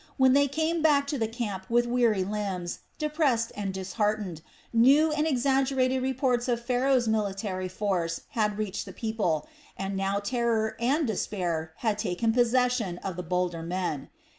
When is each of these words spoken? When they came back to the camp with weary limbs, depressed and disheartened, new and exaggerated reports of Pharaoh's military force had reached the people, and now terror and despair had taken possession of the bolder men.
When 0.17 0.33
they 0.33 0.47
came 0.47 0.81
back 0.81 1.05
to 1.09 1.19
the 1.19 1.27
camp 1.27 1.69
with 1.69 1.85
weary 1.85 2.23
limbs, 2.23 2.79
depressed 2.97 3.51
and 3.55 3.71
disheartened, 3.71 4.41
new 4.73 5.11
and 5.11 5.27
exaggerated 5.27 6.01
reports 6.01 6.47
of 6.47 6.65
Pharaoh's 6.65 7.07
military 7.07 7.67
force 7.67 8.21
had 8.29 8.57
reached 8.57 8.87
the 8.87 8.93
people, 8.93 9.47
and 9.77 9.95
now 9.95 10.17
terror 10.17 10.75
and 10.79 11.05
despair 11.05 11.73
had 11.85 11.99
taken 11.99 12.33
possession 12.33 12.97
of 13.03 13.15
the 13.15 13.21
bolder 13.21 13.61
men. 13.61 14.09